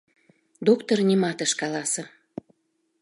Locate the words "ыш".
1.45-1.51